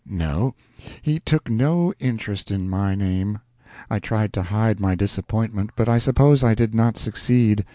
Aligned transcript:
No, 0.09 0.55
he 1.03 1.19
took 1.19 1.47
no 1.47 1.93
interest 1.99 2.49
in 2.49 2.67
my 2.67 2.95
name. 2.95 3.37
I 3.87 3.99
tried 3.99 4.33
to 4.33 4.41
hide 4.41 4.79
my 4.79 4.95
disappointment, 4.95 5.69
but 5.75 5.87
I 5.87 5.99
suppose 5.99 6.43
I 6.43 6.55
did 6.55 6.73
not 6.73 6.97
succeed. 6.97 7.63